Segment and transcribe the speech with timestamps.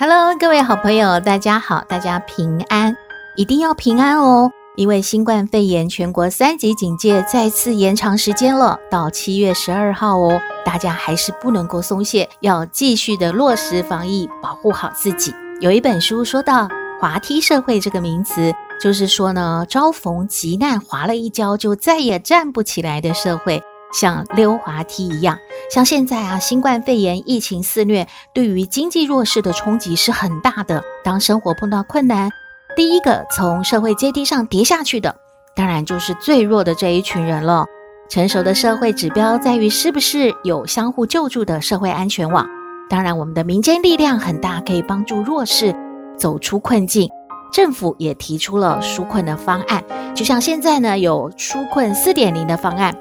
[0.00, 2.96] Hello，各位好朋友，大家好，大家平安，
[3.34, 4.48] 一定要平安哦！
[4.76, 15.34] 因为新冠肺炎全国三级警戒再次延长时间了，到七月十二号哦，大家还是不能够松懈，要继续的落实防疫，保护好自己。
[15.60, 16.68] 有一本书说到
[17.02, 23.60] “滑梯社会”这个名词，就是说呢，遭逢急难滑了一跤就再也站不起来的社会。
[23.92, 25.38] 像溜滑梯一样，
[25.70, 30.82] 像现在啊，新冠肺炎疫情肆虐，对于经济弱势的冲击是很大的。
[31.02, 32.30] 当生活碰到困难，
[32.76, 35.16] 第一个从社会阶梯上跌下去的，
[35.56, 37.66] 当然就是最弱的这一群人了。
[38.10, 42.46] 成熟的社会指标在于是不是有相互救助的社会安全网。
[42.88, 45.74] 当然，我们的民间力量很大，可以帮助弱势
[46.16, 47.08] 走出困境。
[47.52, 49.82] 政府也提出了纾困的方案，
[50.14, 52.94] 就像现在呢，有纾困四点零的方案。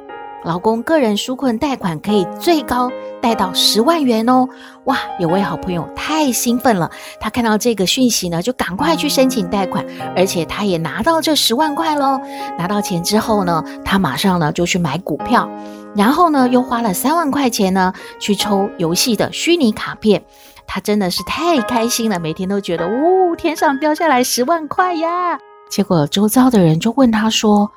[0.48, 2.90] 劳工个人纾困贷款可以最高
[3.22, 4.48] 贷到十万元哦！
[4.86, 12.22] 哇，有位好朋友太兴奋了，他看到这个讯息呢，就赶快去申请贷款，而且他也拿到这十万块喽。
[12.58, 15.50] 拿到钱之后呢，他马上呢就去买股票，
[15.94, 20.24] 然后呢又花了三万块钱呢去抽游戏的虚拟卡片。
[20.66, 25.38] 他真的是太开心了，每天都觉得呜、哦，天上掉下来十万块呀！
[25.70, 27.70] 结果周遭的人就问他说。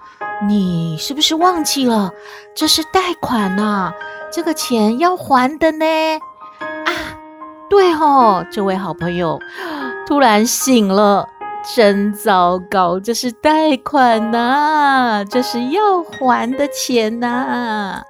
[0.47, 2.13] 你是不是忘记了？
[2.55, 3.93] 这是贷款呐，
[4.33, 5.87] 这个钱要还的呢。
[6.87, 6.93] 啊，
[7.69, 9.39] 对哦，这位好朋友
[10.07, 11.29] 突然醒了，
[11.75, 18.03] 真糟糕，这是贷款呐，这是要还的钱呐。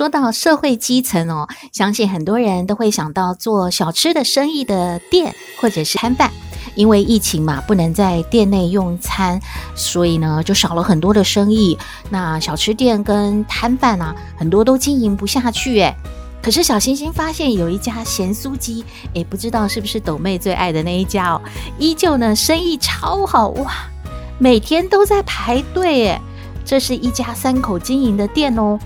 [0.00, 6.30] 说到社会基层哦，相信很多人都会想到做小吃的生意的店或者是摊贩，
[6.74, 9.38] 因为疫情嘛，不能在店内用餐，
[9.74, 11.76] 所以呢就少了很多的生意。
[12.08, 15.94] 那小吃店跟摊贩啊，很多都经营不下去诶。
[16.42, 18.82] 可是小星星发现有一家咸酥鸡，
[19.12, 21.42] 诶，不知道是不是斗妹最爱的那一家哦，
[21.78, 23.70] 依旧呢生意超好哇，
[24.38, 26.20] 每天都在排队诶。
[26.64, 28.78] 这是一家三口经营的店哦。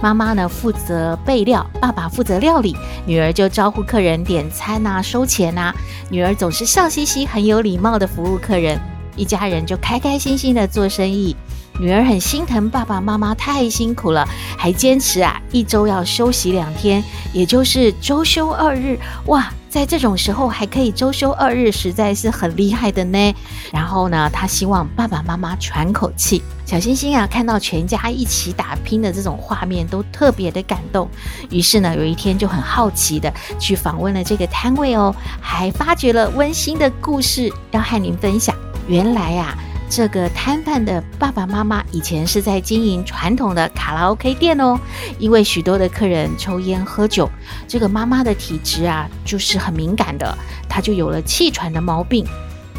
[0.00, 2.74] 妈妈呢负责备料，爸爸负责料理，
[3.06, 5.74] 女儿就招呼客人点餐啊、收钱啊。
[6.08, 8.80] 女儿总是笑嘻嘻、很有礼貌的服务客人，
[9.14, 11.36] 一家人就开开心心的做生意。
[11.78, 18.98] 女儿很心疼爸爸妈妈太辛苦了，还坚持啊一周要休息两天，也就是周休二日。
[19.26, 19.52] 哇！
[19.70, 23.34] 在这种时候还可以周休二日，实在是很厉害的呢。
[23.72, 26.42] 然后呢，他希望爸爸妈妈喘口气。
[26.66, 31.08] 小星星啊，看到全家一起打拼的这种画面，都特别的感动。
[31.50, 38.52] 于是呢，有一天就很好奇的去访问了这个摊位哦，还发掘了温馨的故事要和您分享。
[38.88, 39.69] 原来呀、啊。
[39.90, 44.78] 这个摊贩的爸爸妈妈以前是在经营传统的卡拉 OK 店哦，
[45.18, 47.28] 因为许多的客人抽烟喝酒，
[47.66, 50.32] 这个妈妈的体质啊就是很敏感的，
[50.68, 52.24] 她就有了气喘的毛病。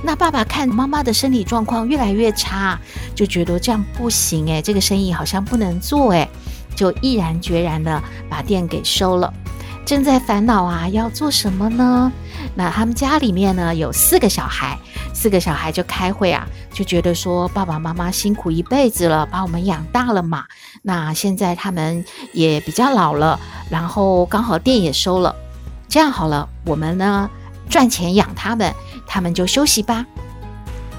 [0.01, 2.79] 那爸爸看妈妈的身体状况越来越差，
[3.13, 6.27] 就觉得这样不行诶，这个生意好像不能做诶，
[6.75, 9.31] 就毅然决然的把店给收了。
[9.85, 12.09] 正在烦恼啊，要做什么呢？
[12.53, 14.77] 那他们家里面呢有四个小孩，
[15.13, 20.45] 四个小孩就开会啊，就觉得说爸爸妈妈辛苦一辈子了，把我们养大了嘛。
[20.81, 22.03] 那现在他们
[22.33, 23.39] 也比较老了，
[23.69, 25.35] 然后刚好店也收了，
[25.87, 27.29] 这样好了，我们呢
[27.69, 28.73] 赚钱养他们，
[29.07, 30.05] 他们就休息吧。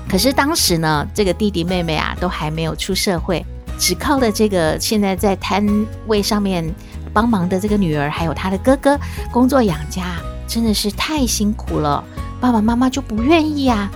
[0.09, 3.45] 可是当时呢，这个弟弟妹妹啊都还没有出社会，
[3.79, 5.67] 只靠的这个现在在摊
[6.07, 6.75] 位上面。
[7.15, 8.99] 帮忙的这个女儿还有她的哥哥
[9.31, 10.17] 工作养家，
[10.53, 12.05] 真的是太辛苦了。
[12.39, 13.91] 爸爸妈妈就不愿意啊。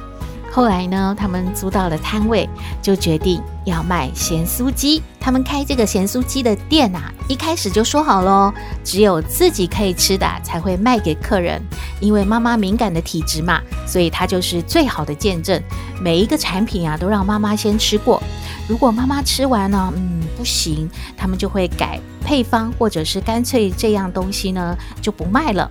[0.50, 2.48] 后来呢，他们租到了摊位，
[2.80, 5.02] 就决定要卖咸酥鸡。
[5.20, 8.50] 他们开这个咸酥鸡的店啊，一开始就说好喽，
[8.82, 11.60] 只有自己可以吃的才会卖给客人。
[12.00, 15.62] 因为妈妈敏感的体质嘛，所以她就是最好的见证。
[16.00, 18.22] 每一个产品啊，都让妈妈先吃过。
[18.66, 20.88] 如果妈妈吃完呢，嗯，不行，
[21.18, 25.68] 他们就会改配方，或者是干脆这样东西呢就不卖了。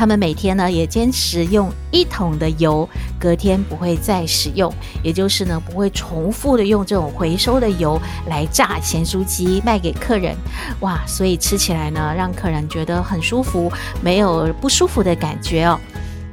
[0.00, 2.88] 他们每天呢也坚持用一桶的油，
[3.18, 10.34] 隔天不会再使用，也就是呢不会重复的用这种回收的油来炸咸酥鸡卖给客人。
[10.80, 13.70] 哇，所以吃起来呢让客人觉得很舒服，
[14.00, 15.78] 没有不舒服的感觉哦。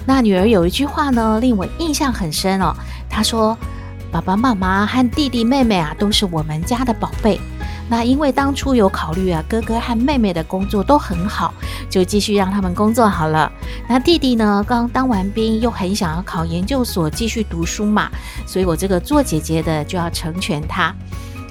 [0.05, 2.73] 那女儿有一句话呢令我印象很深哦，
[3.09, 3.57] 她说。
[4.09, 7.37] 爸爸妈妈和弟弟妹妹啊，都是我们家的宝贝。
[7.89, 11.53] 那因为当初有考虑啊，哥哥和妹妹的工作都很好，
[11.89, 13.51] 就继续让他们工作好了。
[13.87, 18.09] 那弟弟呢，刚当完兵，又很想要考研究所继续读书嘛，
[18.45, 20.93] 所以我这个做姐姐的就要成全他。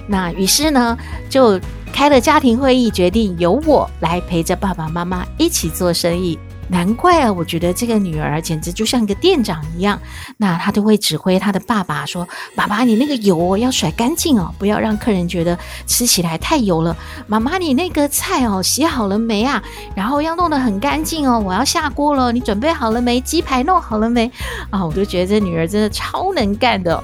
[0.07, 0.97] 那于是呢，
[1.29, 1.59] 就
[1.91, 6.37] 开了家庭会议，决定由我来陪着爸爸妈妈一起做生意。
[6.69, 9.99] 难怪啊，我觉得这个女儿简直就像一个店长一样。
[10.37, 16.95] 那她都会指挥她的爸爸说：“爸爸，你那个油要甩干净哦，不要让客人觉得吃起来太油了。
[17.25, 19.63] 妈妈，你那个菜哦洗好了没啊？
[19.95, 21.39] 然后要弄得很干净哦。
[21.39, 23.21] 我要下锅了，你准备好了没？
[23.21, 24.29] 鸡排弄好了没？
[24.69, 27.01] 啊，我就觉得这女儿真的超能干的。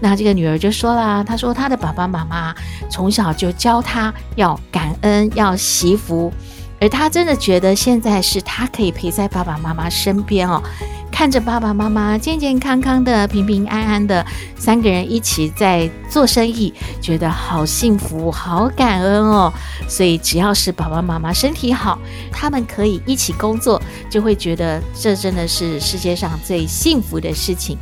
[0.00, 2.54] 那这个女儿就说啦，她说她的爸爸妈妈
[2.90, 6.30] 从小就教她要感恩，要惜福。”
[6.80, 10.62] 而他真的觉得现在是他可以陪在爸爸妈妈身边哦，
[11.10, 14.24] 看着爸爸妈妈健健康康的、平平安安的，
[14.56, 19.52] 三个人一起在做生意，觉得好幸福、好感恩哦。
[19.88, 21.98] 所以只要是爸爸妈妈身体好，
[22.30, 27.76] 他们可以一起工作，就会觉得这真的是世界上最幸福的事情。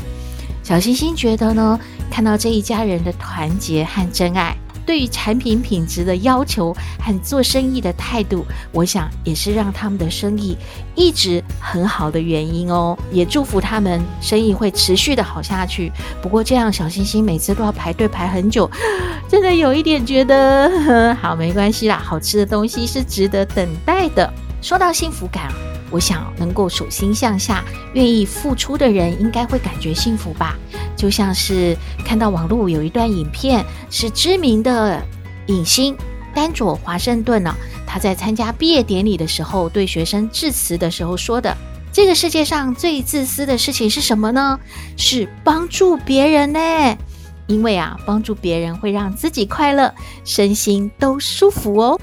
[0.62, 1.78] 小星星觉得呢，
[2.10, 4.56] 看到这一家人的团结和真爱。
[4.86, 10.56] 对于产品品质的要求和做生意的态度，我想也是让他们的生意
[10.94, 12.96] 一直很好的原因哦。
[13.10, 15.92] 也祝福他们生意会持续的好下去。
[16.22, 18.70] 不过这样，小星星每次都要排队排很久，
[19.28, 20.70] 真的有一点觉得
[21.20, 24.32] 好，没关系啦，好吃的东西是值得等待的。
[24.62, 25.52] 说到幸福感。
[25.88, 27.62] 我想能够手心向下、
[27.94, 30.56] 愿意付出的人，应该会感觉幸福吧？
[30.96, 35.02] 就像是看到网络有一段影片，是知名的
[35.46, 35.96] 影星
[36.34, 37.54] 丹佐华盛顿呢，
[37.86, 41.56] 他在参加毕业典礼的时候，对学生致辞的时候说的
[41.92, 44.58] ：“这个世界上最自私的事情是什么呢？
[44.96, 46.58] 是帮助别人呢，
[47.46, 49.94] 因为啊，帮助别人会让自己快乐，
[50.24, 52.00] 身心都舒服哦。”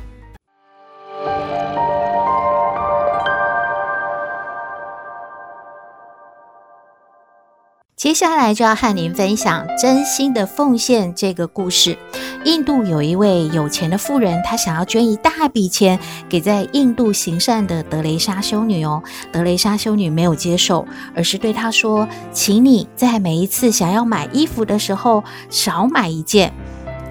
[8.04, 11.98] 接下来就要和您分享真心的奉献这个故事。
[12.44, 15.98] 印度有一位有钱的富人，他想要捐一大笔钱
[16.28, 19.02] 给在印度行善的德雷莎修女哦。
[19.32, 20.86] 德雷莎修女没有接受，
[21.16, 26.52] 而是对他说：“请你在每一次想要买衣服的时候少买一件，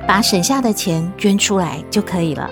[0.06, 2.50] 把省下的钱捐出来就可以了。”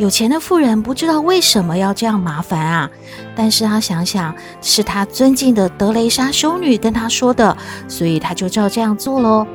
[0.00, 2.90] 有钱的富人不知道为什么要这样麻烦啊，
[3.36, 7.54] 但是他想想是他尊敬的德雷莎修女跟他说的，
[7.86, 9.46] 所以他就照这样做喽。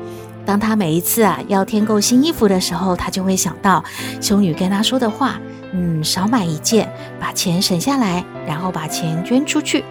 [0.45, 3.83] 当他每一次啊要添购新衣服的时候，他就会想到
[4.21, 5.39] 修女跟他说的话，
[5.73, 6.87] 嗯，少买一件，
[7.19, 9.83] 把钱省下来，然后把钱捐出去。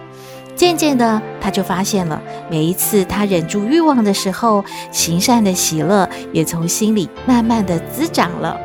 [0.55, 8.57] 渐渐的，他就发现了，每一次他忍住欲望的时候，行善的喜乐也从心里慢慢的滋长了。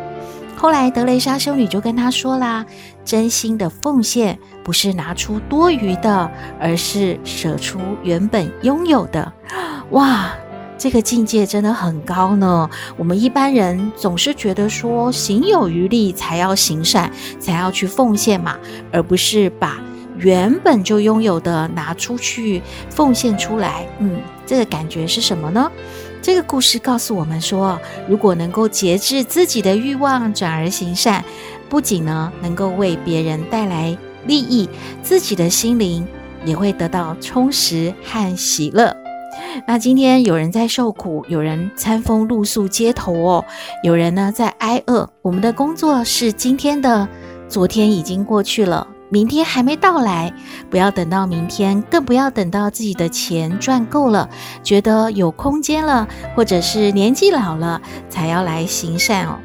[0.61, 2.67] 后来，德雷莎修女就跟他说啦
[3.03, 6.31] ：“真心的奉献不是拿出多余的，
[6.61, 9.33] 而是舍出原本拥有的。
[9.93, 10.31] ”哇，
[10.77, 12.69] 这个境界真的很高呢。
[12.99, 18.59] 我们一般人总是觉得说，行有余力才要行善，才要去奉献嘛，
[18.93, 19.81] 而不是把
[20.19, 23.87] 原本就拥有的拿出去奉献出来。
[23.99, 25.73] 嗯，这个感觉是什么呢？
[26.23, 31.25] 这个故事告诉我们说，如果能够节制自己的欲望，转而行善，
[31.69, 33.97] 不仅呢能够为别人带来
[34.27, 34.69] 利益，
[35.03, 36.07] 自己的心灵
[36.45, 38.95] 也会得到充实和喜乐。
[39.67, 43.45] 那今天有人在受苦，有人餐风露宿街头哦，
[43.83, 45.09] 有人呢在挨饿。
[45.23, 47.09] 我们的工作是今天的，
[47.49, 48.87] 昨天已经过去了。
[49.11, 50.33] 明天还没到来，
[50.71, 54.31] 不要等到明天，更不要等到自己的钱赚够了，
[54.63, 59.37] 觉得有空间了，或者是年纪老了，才要来行善哦。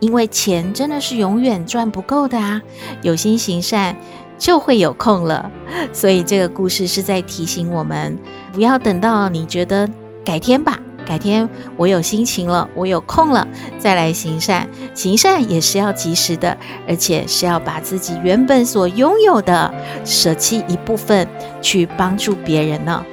[0.00, 2.60] 因为钱真的是永远赚不够的啊！
[3.02, 3.96] 有心行善，
[4.36, 5.50] 就会有空了。
[5.92, 8.18] 所以这个故事是在提醒我们，
[8.52, 9.88] 不要等到你觉得
[10.24, 10.78] 改天吧。
[11.06, 13.46] 改天我有心情了，我有空了，
[13.78, 14.68] 再来行善。
[14.94, 16.56] 行善也是要及时的，
[16.88, 19.72] 而且是要把自己原本所拥有的
[20.04, 21.28] 舍弃一部分，
[21.60, 23.04] 去帮助别人呢。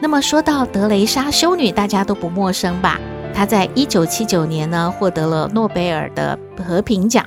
[0.00, 3.00] 那么说到德雷莎修女，大家都不陌生吧？
[3.34, 7.24] 她在一九七九年呢获得了诺贝尔的和平奖。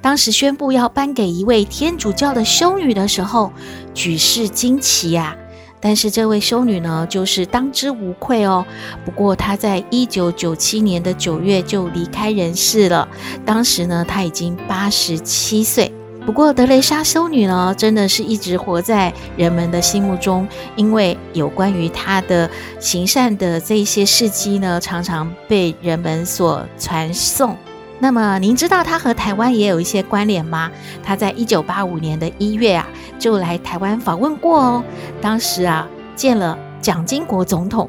[0.00, 3.52] 当时宣布要颁给一位天主教的修女的时候，
[3.92, 5.36] 举世惊奇呀。
[5.84, 8.64] 但是这位修女呢，就是当之无愧哦。
[9.04, 13.06] 不过她在一九九七年的九月就离开人世了，
[13.44, 15.92] 当时呢，她已经八十七岁。
[16.24, 22.50] 不过德雷莎修女呢，真的是一直活在人们的心目中，因为有关于她的
[22.80, 27.54] 行善的这些事迹呢，常常被人们所传颂。
[27.98, 30.70] 那么您知道他和台湾也有一些关联吗？
[31.02, 32.86] 他在一九八五年的一月啊，
[33.18, 34.84] 就来台湾访问过哦。
[35.20, 37.88] 当时啊，见了蒋经国总统。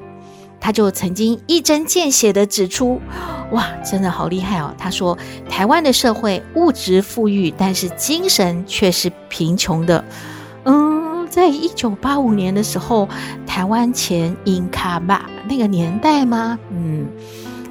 [0.57, 2.99] 他就曾经一针见血地指出，
[3.51, 4.73] 哇，真的好厉害哦！
[4.79, 5.15] 他说，
[5.47, 10.03] 台湾的社会物质富裕，但是精神却是贫穷的。
[10.63, 13.07] 嗯，在一九八五年的时候，
[13.45, 16.57] 台湾前英卡吧那个年代吗？
[16.71, 17.05] 嗯，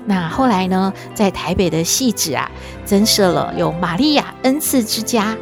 [0.07, 2.51] 那后来呢，在台北的汐止啊，
[2.85, 5.37] 增设了有玛利亚恩赐之家。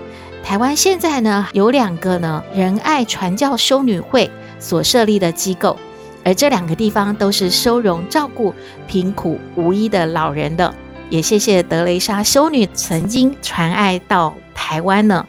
[0.45, 5.77] 台湾现在呢，有两个呢仁爱传教修女会所设立的机构。
[6.25, 8.55] 而这两个地方都是收容照顾
[8.87, 10.73] 贫苦无依的老人的，
[11.11, 15.27] 也谢谢德雷莎修女曾经传爱到台湾呢。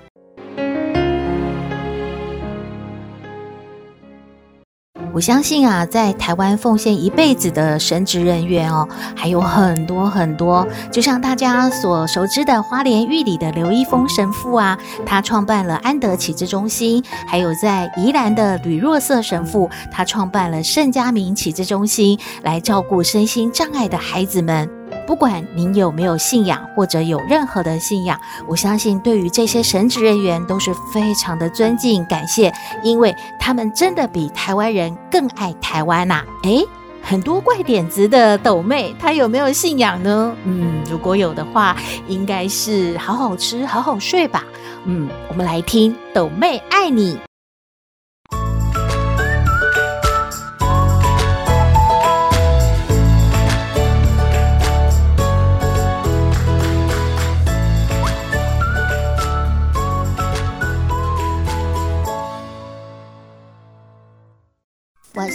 [5.14, 10.68] 我相信啊，在台湾奉献一辈子的神职人员哦，还有很多很多。
[10.92, 24.68] 就像大家所熟知的花莲玉里的刘一峰神父啊，他创办了安德启智中心；还有在宜兰的吕若瑟神父，他创办了圣嘉明启智中心，来照顾身心障碍的孩子们。
[25.06, 36.26] 不管您有没有信仰，或者有任何的信仰，我相信对于这些神职人员都是非常的尊敬、感谢，因为他们真的比台湾人更爱台湾呐、啊。
[36.44, 36.66] 诶，
[37.02, 40.36] 很多怪点子的斗妹，她有没有信仰呢？
[40.46, 41.76] 嗯，如果有的话，
[42.08, 44.44] 应该是好好吃、好好睡吧。
[44.86, 47.18] 嗯，我们来听斗妹爱你。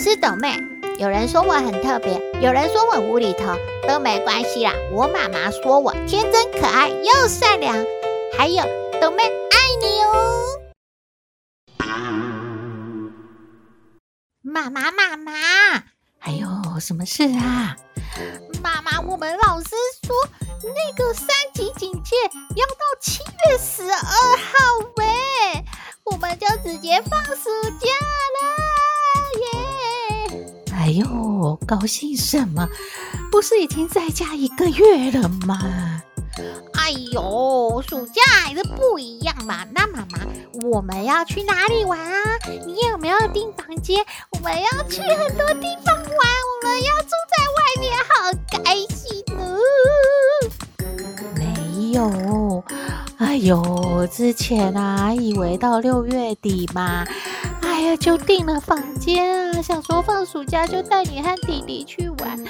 [0.00, 0.56] 是抖妹，
[0.96, 3.56] 有人说我很特别，有人说我无厘头，
[3.88, 4.72] 都没关系啦。
[4.92, 7.74] 我妈妈说我天真可爱又善良，
[8.38, 8.62] 还有
[9.00, 10.44] 抖妹爱你哦。
[14.40, 15.32] 妈妈妈妈，
[16.20, 16.46] 还有
[16.80, 17.76] 什么事啊？
[18.62, 19.70] 妈妈，我们老师
[20.06, 20.14] 说
[20.62, 22.14] 那个三级警戒
[22.54, 25.04] 要到七月十二号喂，
[26.04, 27.50] 我们就直接放暑
[27.80, 27.88] 假
[28.46, 28.67] 了。
[30.88, 32.66] 哎呦，高兴什么？
[33.30, 36.00] 不是已经在家一个月了吗？
[36.72, 39.66] 哎呦，暑假还是不一样嘛。
[39.74, 40.18] 那妈妈，
[40.66, 42.16] 我们要去哪里玩啊？
[42.64, 44.02] 你有没有订房间？
[44.30, 48.32] 我们要去很多地方玩，我们要住在外面，好
[48.64, 49.58] 开心哦。
[51.36, 52.64] 没有，
[53.18, 57.06] 哎呦，之前啊，以为到六月底嘛。
[57.78, 62.36] 哎呀，就订了房间啊，想说放暑假就带你和弟弟去玩。
[62.36, 62.44] 现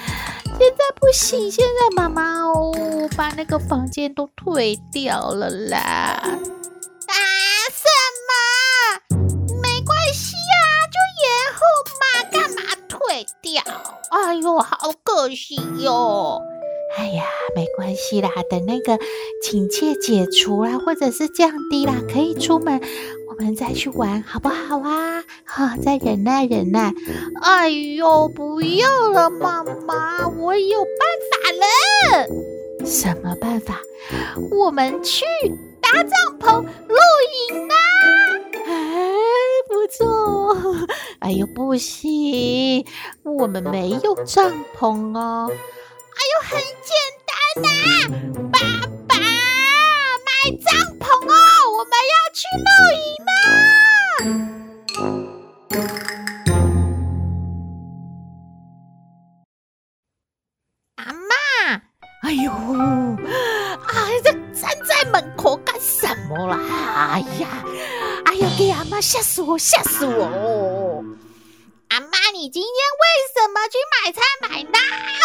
[0.57, 2.73] 在不行，现在妈妈哦，
[3.15, 5.77] 把那个房间都退掉了啦。
[5.77, 6.25] 啊？
[7.69, 7.85] 什
[8.25, 9.21] 么？
[9.61, 11.61] 没关系啊，就延后
[11.99, 13.61] 嘛，干嘛退掉？
[14.09, 16.41] 哎呦，好可惜哟。
[16.97, 17.23] 哎呀，
[17.55, 18.97] 没关系啦，等那个
[19.43, 22.81] 警戒解除啦，或者是降低啦，可以出门。
[23.29, 25.23] 我们再去玩好不好啊？
[25.45, 26.91] 好，再忍耐忍耐。
[27.41, 30.91] 哎呦，不要了，妈妈，我有办
[31.29, 32.85] 法了。
[32.85, 33.79] 什么办法？
[34.51, 35.23] 我们去
[35.79, 36.97] 搭帐篷露
[37.51, 37.75] 营啊！
[38.65, 39.11] 哎，
[39.67, 40.55] 不错。
[41.19, 42.83] 哎呦，不行，
[43.23, 45.51] 我们没有帐篷哦。
[45.51, 46.91] 哎呦，很简
[47.29, 47.33] 单
[47.63, 47.69] 呐，
[48.51, 48.57] 爸
[49.07, 49.15] 爸
[50.25, 50.29] 买
[50.65, 50.67] 帐
[50.97, 51.08] 篷哦，
[52.39, 53.19] 我们要去露营。
[66.95, 67.47] 哎呀，
[68.25, 71.03] 哎呀，给阿妈吓死我，吓死我！
[71.89, 73.03] 阿妈，你今天为
[73.33, 74.79] 什么去买菜买那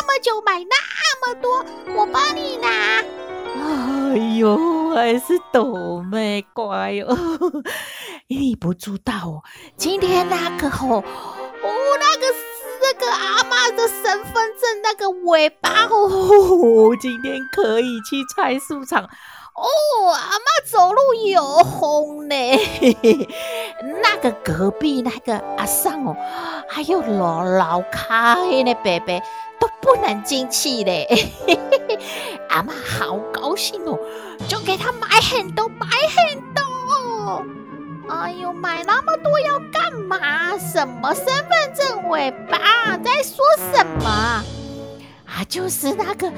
[0.07, 0.75] 么久，买那
[1.21, 1.65] 么多？
[1.95, 2.69] 我帮你拿。
[3.57, 4.57] 哎呦，
[4.95, 5.65] 还是倒
[6.11, 7.17] 霉乖哦，
[8.29, 9.43] 你不知道哦，
[9.77, 11.05] 今天那个吼，哦，
[12.01, 12.39] 那个是
[12.81, 19.09] 那个阿妈的身份证那个尾巴哦， 今天可以去菜市场。
[19.55, 22.35] 哦，阿妈走路有风呢。
[24.03, 26.17] 那个隔壁那个阿桑哦，
[26.69, 29.23] 还有老老咖黑的伯伯
[29.59, 31.07] 都不能进去嘞。
[32.51, 33.99] 阿妈好高兴哦，
[34.49, 37.45] 就给他买很多，买很多。
[38.09, 40.57] 哎呦，买那么多要干嘛？
[40.59, 42.97] 什么身份证尾巴？
[42.99, 44.45] 在说什么？
[45.27, 46.29] 啊，就是那个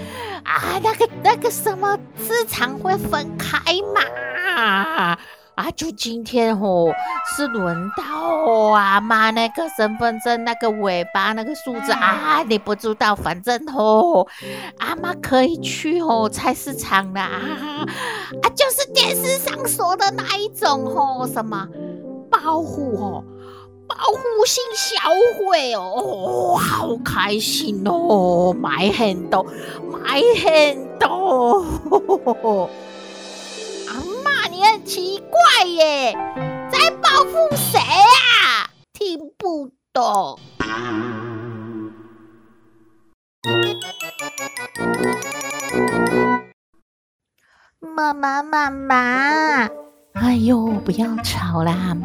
[0.45, 3.59] 啊，那个那个什么资产会分开
[3.95, 5.19] 嘛？
[5.57, 6.93] 啊，就今天哦，
[7.35, 8.05] 是轮到
[8.73, 14.27] 阿妈那个身份证那个尾巴那个数字啊，你不知道，反正哦，
[14.79, 17.41] 阿妈可以去哦菜市场啦啊，
[18.43, 21.67] 啊，就是电视上说的那一种哦，什么
[22.31, 23.25] 保护哦。
[23.89, 24.99] 保护性消
[25.39, 29.47] 费哦，好开心哦，买很多，
[30.03, 32.69] 买很多。
[34.77, 36.13] 很奇怪耶，
[36.71, 38.69] 在报复谁啊？
[38.93, 40.39] 听不懂。
[47.81, 49.67] 妈妈，妈妈。
[50.13, 51.97] 哎呦，不要吵啦！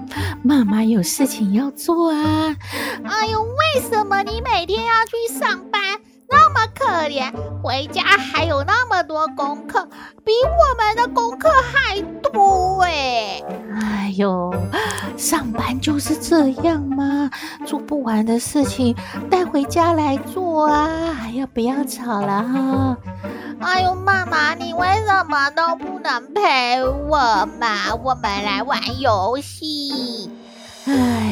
[0.41, 2.55] 妈妈有事情要做啊！
[3.03, 5.70] 哎呦，为什么你每天要去上班，
[6.53, 7.31] 那么可怜，
[7.61, 9.87] 回家还有那么多功课，
[10.25, 13.41] 比我们的功课还多哎！
[13.81, 14.53] 哎呦，
[15.17, 17.31] 上班就是这样嘛，
[17.65, 18.93] 做不完的事情
[19.29, 20.89] 带回家来做啊！
[21.21, 22.97] 哎呀，不要吵了哈！
[23.61, 27.95] 哎呦，妈妈，你为什么都不能陪我嘛？
[28.03, 30.29] 我们来玩游戏。
[30.85, 31.30] 哎，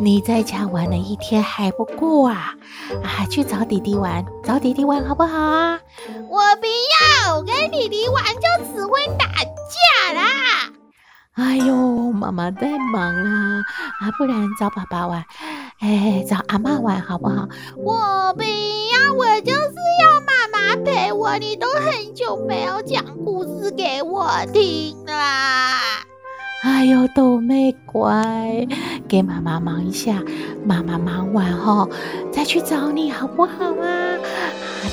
[0.00, 2.54] 你在家玩了一天还不够啊？
[3.02, 5.80] 啊，去找弟弟玩，找弟弟玩好不好啊？
[6.28, 6.66] 我不
[7.26, 10.70] 要，我跟弟弟玩就只会打架啦。
[11.34, 13.62] 哎呦，妈妈太忙啦
[14.00, 15.24] 啊，不然找爸爸玩，
[15.80, 17.48] 哎，找阿妈玩好不好？
[17.76, 21.36] 我不要，我就是要妈妈陪我。
[21.38, 25.80] 你都很久没有讲故事给我听啦。
[26.64, 28.66] 哎呦，豆妹乖，
[29.08, 30.22] 给妈妈忙一下，
[30.64, 31.88] 妈妈忙完后
[32.32, 33.86] 再去找你好不好啊？
[33.86, 34.18] 啊，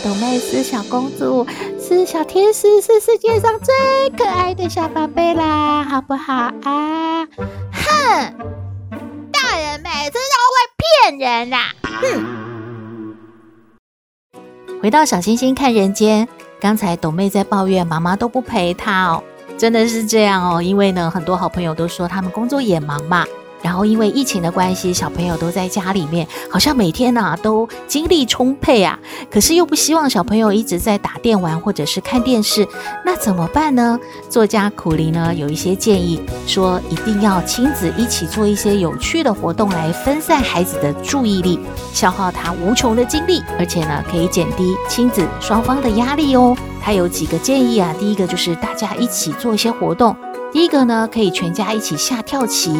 [0.04, 1.46] 豆妹是小公主，
[1.80, 3.74] 是小天使，是世界上最
[4.16, 7.26] 可爱的小宝贝啦，好不好啊？
[7.26, 8.34] 哼，
[9.32, 10.56] 大人每次都会
[11.10, 13.16] 骗人啦，哼！
[14.84, 16.28] 回到小星星看人间，
[16.60, 19.24] 刚才豆妹在抱怨妈妈都不陪她哦。
[19.58, 23.26] 真的是这样哦，因为呢，很多好朋友都说他们工作也忙嘛。
[23.66, 29.00] 然后因为疫情的关系，小朋友都在家里面，好像每天呢、都精力充沛啊。
[29.28, 32.68] 可是又不希望小朋友一直在打电玩或者是看电视，
[33.04, 34.00] 那怎么办呢？
[34.30, 41.60] 作家苦苓呢有一些建议，说一定要亲子一起做一些有趣的活动，来分散孩子的注意力，
[41.92, 46.56] 消耗他无穷的精力，而且呢可以减低亲子双方的压力哦。
[46.80, 50.16] 他有几个建议啊，第一个就是大家一起做一些活动。
[50.56, 52.72] 第一个呢，可以全家一起下跳棋；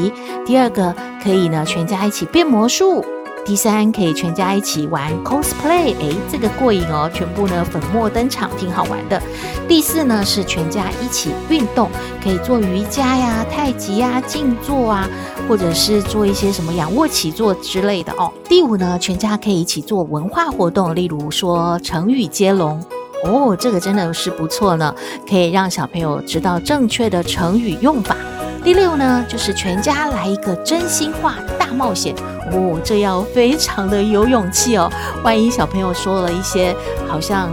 [0.46, 3.04] 第二个，可以呢全家一起变魔术；
[3.44, 9.22] 第三，可以全家一起玩 cosplay，诶，这个过瘾哦，全部呢粉墨登场，挺好玩的。
[9.68, 11.90] 第四呢是全家一起运动，
[12.24, 15.10] 可以做瑜伽呀、太极呀、静坐啊，
[15.50, 18.32] 或者是做一些什么仰卧起坐之类的哦。
[18.48, 22.82] 第五呢，全家可以一起做文化活动，例如说成语接龙。
[23.26, 24.94] 哦，这个真的是不错呢，
[25.28, 28.16] 可以让小朋友知道正确的成语用法。
[28.64, 32.16] 第六呢，就是全家来一个真心话大冒险。
[32.52, 34.92] 哦，这要非常的有勇气哦，
[35.24, 36.76] 万一小朋友说了一些
[37.08, 37.50] 好像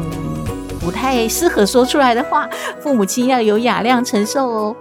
[0.81, 2.49] 不太适合说出来的话，
[2.81, 4.77] 父母亲要有雅量承受哦。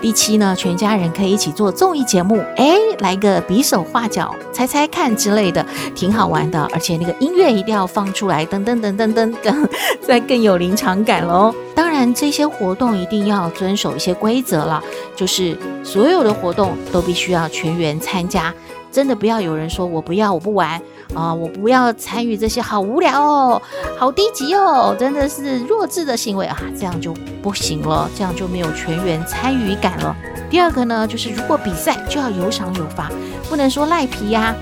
[0.00, 6.66] 第七呢，全家人可以一起做综艺节目，哎，来个比手画脚、猜猜看之类的，挺好玩的。
[6.72, 9.68] 而且那个音乐一定要放出来，噔噔噔噔噔，更
[10.00, 11.54] 再更有临场感喽。
[11.74, 14.82] 当然，这些活动一定要遵守一些规则了，
[15.14, 18.52] 就是所有的活动都必须要全员参加。
[18.90, 20.80] 真的不要有人说我不要，我不玩
[21.14, 23.62] 啊，我不要参与这些，好无聊哦，
[23.98, 30.14] 好低级哦，真的是弱智的行为啊，这样就不行了，这样就没有全员参与感了。
[30.48, 33.10] 第二个呢，就是如果比赛就要有赏有罚，
[33.48, 34.54] 不能说赖皮呀，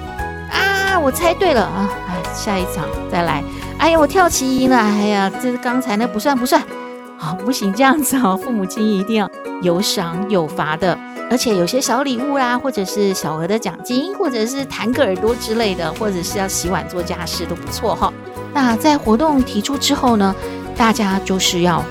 [0.50, 3.42] 啊，我猜对了啊，哎，下一场再来，
[3.78, 6.62] 哎呀，我跳棋赢了，哎呀，这是刚才那不算不算，
[7.16, 9.30] 好，不行这样子哦，父母亲一定要
[9.62, 10.98] 有赏有罚的。
[11.30, 18.12] 而且有些小礼物啦，或者是小额的奖金，或者是弹个耳朵之类的，或者是要洗碗做家事都不错哈。
[18.54, 20.34] 那在活动提出之后呢，
[20.76, 21.84] 大家就是要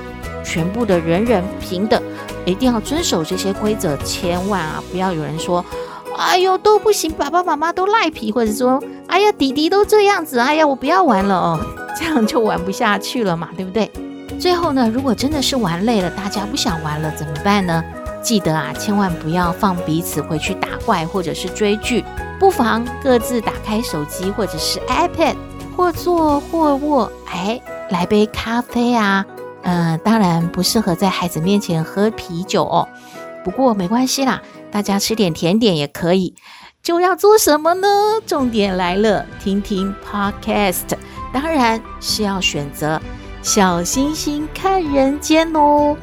[0.44, 2.02] 全部的人人平等，
[2.44, 5.64] 一定要遵守这些规则，千万啊不要有人说，
[6.16, 11.60] 哎呦都不行，爸爸妈妈都赖皮，或者说，哎呀弟弟都这样子，哎呀我不要玩了哦，
[11.96, 13.88] 这样就玩不下去了嘛，对不对？
[14.40, 17.82] 最后呢，如果真的是玩累了，大家不想玩了，怎么办呢？
[18.22, 22.04] 记得啊，千万不要放彼此回去打怪或者是追剧，
[22.38, 25.36] 不妨各自打开手机或者是 iPad，
[25.76, 29.24] 或坐或卧，哎，来杯咖啡啊。
[29.62, 32.88] 嗯、当然不适合在孩子面前喝啤酒哦。
[33.44, 36.34] 不过没关系啦，大家吃点甜点也可以。
[36.82, 37.88] 就要做什么呢？
[38.26, 40.84] 重点来了，听听 Podcast，
[41.32, 43.00] 当然是要选择。
[43.42, 45.96] 小星星看人间哦，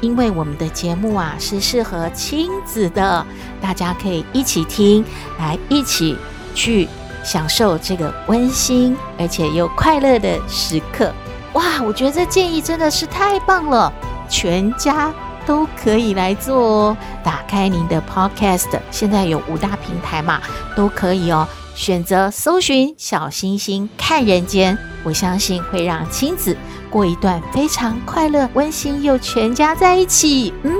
[0.00, 3.26] 因为我们的节目啊是适合亲子的，
[3.60, 5.04] 大家可以一起听，
[5.38, 6.16] 来一起
[6.54, 6.88] 去
[7.24, 11.12] 享受这个温馨而且又快乐的时刻。
[11.54, 13.92] 哇，我觉得这建议真的是太棒了，
[14.28, 15.12] 全家
[15.46, 16.96] 都可以来做哦。
[17.24, 20.40] 打开您的 Podcast，现在有五大平台嘛，
[20.76, 21.48] 都可以哦。
[21.76, 26.56] 选择搜寻小星星看人间，我相信会让亲子
[26.88, 30.72] 过一段非常快乐、温馨又全家在一起，嗯，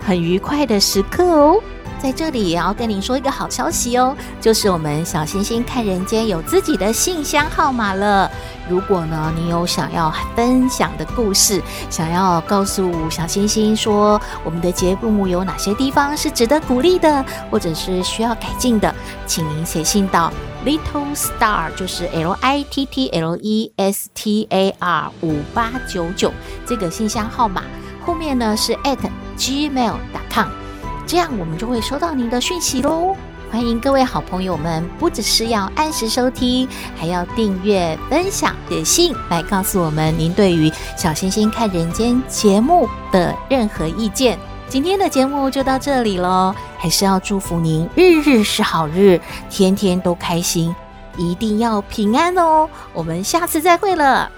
[0.00, 1.62] 很愉快的时刻哦。
[2.00, 8.30] 在这里也要跟您说一个好消息哦，就是我们小星星看人间有自己的信箱号码了。
[8.68, 18.94] 如果呢，你有想要分享的故事，想要告诉小星星说我们的节目有哪些地方是值得鼓励的，或者是需要改进的，
[19.26, 20.32] 请您写信到
[20.64, 26.32] Little Star，就是 L I T T L E S T A R 五八九九
[26.66, 27.64] 这个信箱号码，
[28.04, 28.98] 后面呢是 at
[29.36, 30.67] gmail.com。
[31.08, 33.16] 这样我们就会收到您的讯息喽！
[33.50, 40.68] 欢迎各位好朋友们，不只是要按时收听，还要订阅、分享、写信来告诉我们您对于
[40.98, 44.38] 《小星星看人间》节目的任何意见。
[44.68, 49.18] 今天的节目就到这里喽，还是要祝福您日日是好日，
[49.48, 50.76] 天天都开心，
[51.16, 52.68] 一定要平安哦！
[52.92, 54.30] 我们下次再会了。